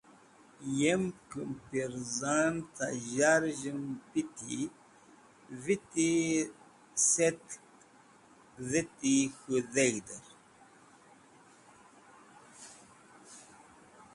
Yem 0.79 1.03
kimpirzan 1.29 2.55
cem 2.75 2.95
zharzh 3.13 3.65
en 3.71 3.81
piti 4.11 4.59
viti 5.63 6.09
setk 7.11 7.47
dheti 8.69 9.15
k̃hũ 9.37 9.59
dheg̃hder. 9.73 10.25